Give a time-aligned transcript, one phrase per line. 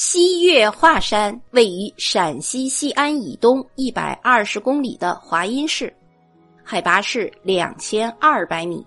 [0.00, 5.92] 西岳华山位于陕西西安以东一百二十公里的华阴市，
[6.62, 8.86] 海拔是两千二百米。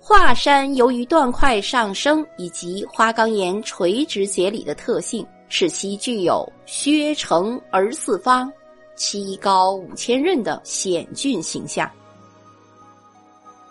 [0.00, 8.52] 华山由于断块上升以及花岗岩垂直节理的特性，使其具有削成而四方、
[8.96, 11.88] 七高五千仞的险峻形象。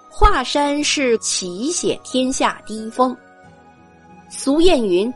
[0.10, 3.14] 华山是奇险天下第一峰。
[4.30, 5.14] 俗谚云：“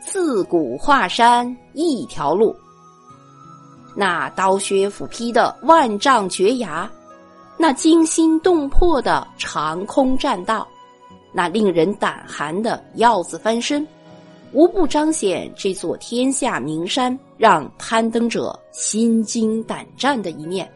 [0.00, 2.54] 自古华山一条路。”
[3.96, 6.90] 那刀削斧劈的万丈绝崖。
[7.58, 10.66] 那惊心动魄的长空栈道，
[11.30, 13.86] 那令人胆寒的鹞子翻身，
[14.52, 20.66] 无不彰显这座天下名山让攀登者心惊胆战的一面。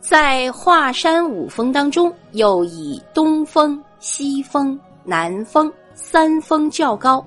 [0.00, 7.24] 在华山五峰当中，又以东峰、西峰、南峰三峰较高。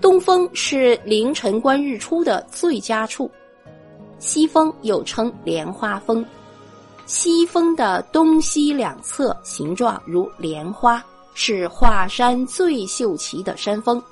[0.00, 3.30] 东峰是凌晨观日出的最佳处。
[4.18, 6.24] 西峰又称莲花峰，
[7.04, 14.02] 西峰的东西两侧形状如莲花，是华山最秀奇的山峰。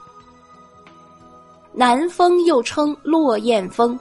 [1.73, 3.99] 南峰又称落雁峰，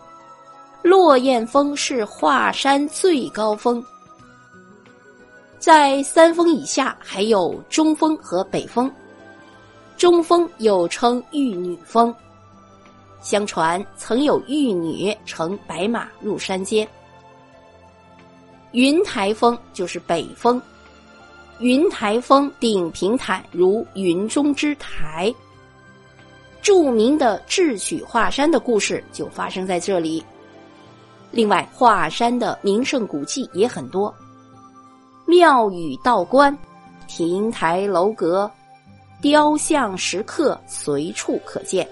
[0.81, 3.83] 落雁峰是华山最高峰。
[5.57, 8.91] 在三峰以下还有中峰和北峰，
[9.97, 12.13] 中峰又称玉女峰。
[13.21, 16.87] 相传曾有玉女乘白马入山间。
[18.73, 20.61] 云台峰就是北峰，
[21.59, 25.33] 云台峰顶平坦如云中之台。
[26.61, 30.23] 著名的智取华山的故事就发生在这里。
[31.29, 34.13] 另外，华山的名胜古迹也很多，
[35.25, 36.57] 庙宇、道观、
[37.07, 38.49] 亭台楼阁、
[39.23, 41.87] 雕像、石刻随处可见。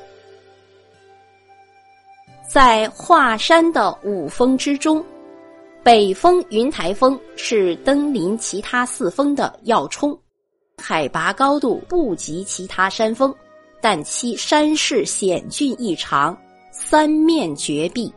[2.46, 5.02] 在华山的五峰之中，
[5.82, 10.20] 北峰云台峰是登临其他四峰的要冲，
[10.78, 13.34] 海拔高度不及其他山峰，
[13.80, 16.38] 但其山势险峻异常，
[16.70, 18.14] 三面绝壁，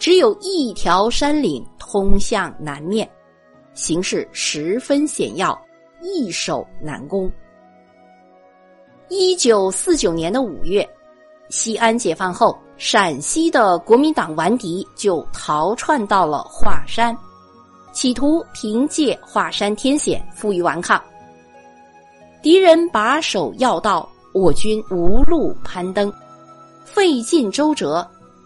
[0.00, 3.08] 只有一条山岭通向南面，
[3.72, 5.56] 形势十分险要，
[6.00, 7.30] 易守难攻。
[9.14, 10.88] 一九四九年的五月，
[11.50, 12.58] 西安解放后。
[12.78, 17.14] 陕西的国民党顽敌就逃窜到了华山，
[17.92, 21.00] 企图凭借华山天险负隅顽抗。
[22.42, 26.10] 敌人把守要道，我军无路攀登，
[26.82, 28.04] 费尽周折，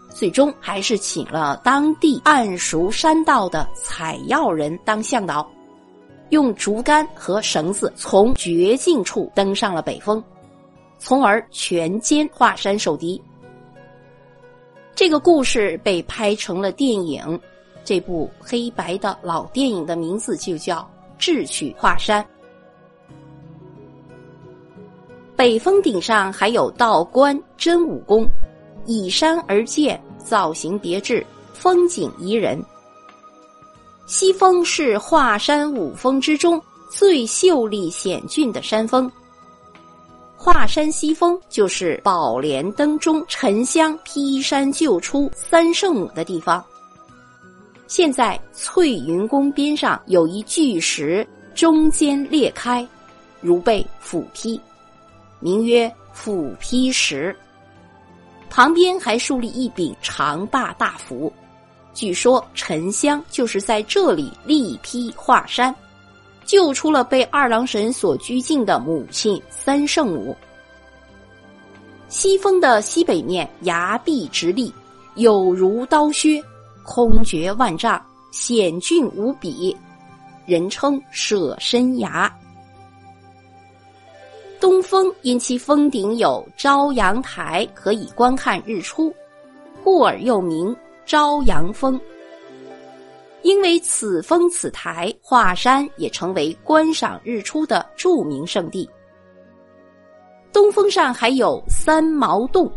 [0.09, 5.49] 最终还是请了当地暗熟山道的采药人当向导，
[6.29, 10.21] 用竹竿和绳子从绝境处登上了北峰，
[10.99, 13.21] 从而全歼华山守敌。
[14.95, 17.39] 这个故事被拍成了电影，
[17.83, 20.79] 这部黑白的老电影的名字就叫
[21.19, 22.23] 《智取华山》。
[25.35, 28.27] 北峰顶上还有道观真武宫，
[28.87, 32.59] 倚山而建，造型别致，风景宜人。
[34.07, 36.59] 西峰是华山五峰之中
[36.89, 39.11] 最秀丽险峻的山峰。
[40.39, 46.63] 华山西峰就是宝莲灯中沉香劈山救出三圣母的地方。
[47.87, 52.87] 现在翠云宫边上有一巨石，中间裂开，
[53.41, 54.61] 如被斧劈，
[55.39, 57.35] 名曰斧劈石。
[58.49, 61.33] 旁边还竖立一柄长把大斧，
[61.93, 65.75] 据说沉香就是在这里力劈华山。
[66.47, 70.35] 救出了被二郎神所拘禁的母亲三圣母。
[72.07, 74.73] 西峰的西北面崖壁直立，
[75.15, 76.41] 有如刀削，
[76.83, 79.75] 空绝万丈，险峻无比，
[80.45, 82.33] 人称舍身崖。
[84.59, 89.13] 东峰因其峰顶有朝阳台，可以观看日出，
[89.83, 90.73] 故而又名
[91.05, 91.99] 朝阳峰。
[93.47, 98.89] 因为此峰此台，华山也成为观赏日出的著名胜地。
[100.51, 102.69] 东峰上还有三毛洞，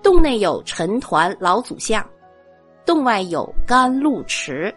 [0.00, 2.08] 洞内有陈抟老祖像，
[2.86, 4.72] 洞外有甘露池。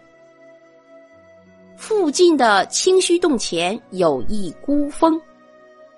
[1.76, 5.20] 附近的清虚洞前有一孤峰，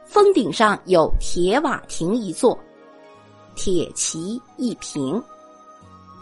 [0.04, 2.58] 峰顶上有铁瓦亭一座，
[3.54, 5.18] 铁旗一平。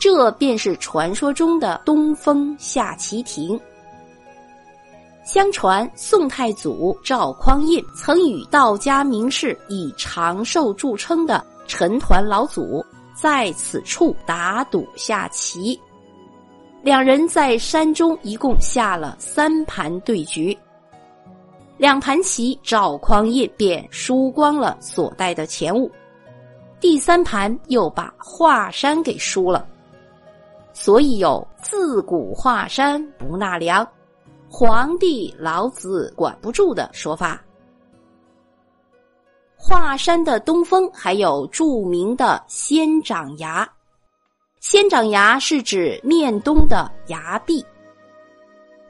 [0.05, 3.59] 这便是传说中的东风下棋亭。
[5.25, 12.85] 相传宋太祖赵匡胤曾与道家名士以长寿著称的陈抟老祖
[13.15, 15.81] 在此处打赌下棋，
[16.83, 20.55] 两人在山中一共下了三盘对局，
[21.79, 25.91] 两盘棋赵匡胤便输光了所带的钱物，
[26.79, 29.67] 第三盘又把华山给输了，
[30.75, 33.89] 所以有自古华山不纳粮。
[34.51, 37.43] 皇帝老子管不住的说法。
[39.57, 43.69] 华山的东峰还有著名的仙掌崖，
[44.61, 47.65] 仙掌崖是指面东的崖壁。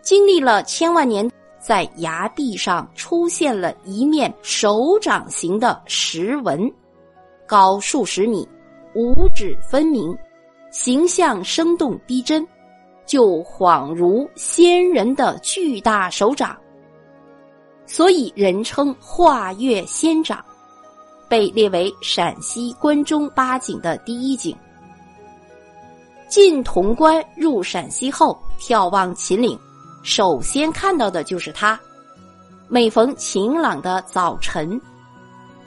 [0.02, 6.70] 经历了千万年，在崖壁上出现了一面手掌形的石纹，
[7.46, 8.46] 高数十米，
[8.94, 10.14] 五指分明，
[10.74, 12.46] 形象生动逼真。
[13.06, 16.56] 就恍如仙人的巨大手掌，
[17.84, 20.42] 所以人称华岳仙掌，
[21.28, 24.56] 被列为陕西关中八景的第一景。
[26.28, 29.56] 进潼关入陕西后，眺望秦岭，
[30.02, 31.78] 首先看到的就是它。
[32.68, 34.80] 每逢晴朗的早晨，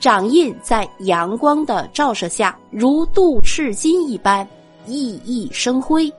[0.00, 4.46] 掌印在阳光的照射下，如镀赤金一般，
[4.88, 6.12] 熠熠生辉。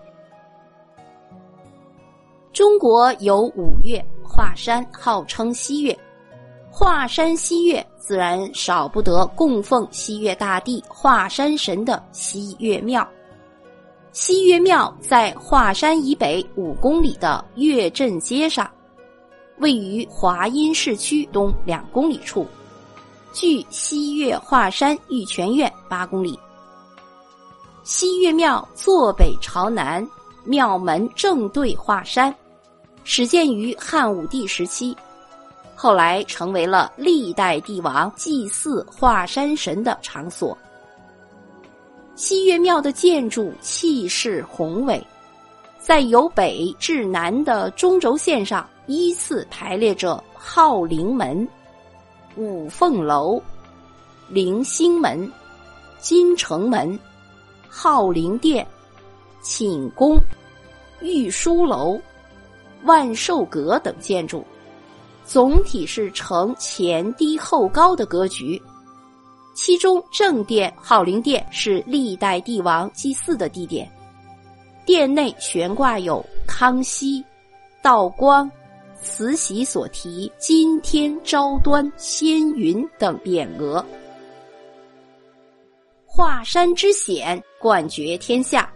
[2.54, 5.98] 中国有五岳，华山号称西岳。
[6.72, 13.08] 华山西岳自然少不得供奉西岳大帝华山神的西岳庙。
[14.12, 18.70] 西岳庙在华山以北五公里的岳镇街上，
[19.58, 22.46] 位于华阴市区东两公里处，
[23.34, 26.40] 距西岳华山玉泉院八公里。
[27.84, 30.06] 西岳庙坐北朝南，
[30.44, 32.34] 庙门正对华山。
[33.04, 34.96] 始建于汉武帝时期，
[35.76, 40.56] 后来成为了历代帝王祭祀华山神的场所。
[42.16, 45.04] 西岳庙的建筑气势宏伟，
[45.80, 51.48] 在由北至南的中轴线上依次排列着昊灵门、
[52.36, 53.42] 五凤楼、
[54.28, 55.32] 灵星门、
[56.00, 57.00] 金城门、
[57.70, 58.68] 昊灵殿、
[59.42, 60.18] 寝宫、
[61.02, 62.00] 御书楼。
[62.86, 64.42] 万寿阁等建筑，
[65.26, 68.62] 总体是呈前低后高的格局。
[69.54, 73.92] 其中正殿昊灵殿是历代帝王祭祀的地点，
[74.86, 77.22] 殿内悬挂有康熙、
[77.82, 78.50] 道光、
[79.02, 83.84] 慈禧所题“今天昭端仙云”等匾额。
[86.20, 88.70] 华山之险，冠绝天下，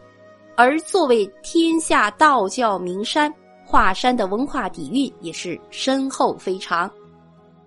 [0.56, 3.30] 而作为天下道教名山。
[3.66, 6.90] 华山的文化底蕴也是深厚非常，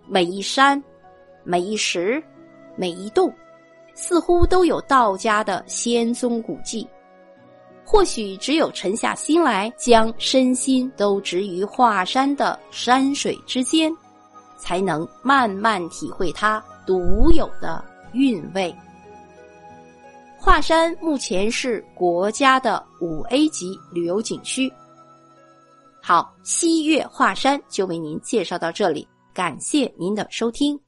[0.09, 0.83] 每一山、
[1.45, 2.25] 每一石、
[2.75, 3.31] 每一洞，
[3.93, 6.89] 似乎都有道家的仙踪古迹。
[7.85, 13.95] 或许只有沉下心来，将身心都植于华山的山水之间，
[14.57, 17.85] 才能慢慢体会它独有的
[18.15, 18.75] 韵味。
[20.39, 24.73] 华山目前是国家的五 A 级旅游景区。
[26.01, 30.79] 好，西岳华山就为您介绍到这里，感谢您的收听。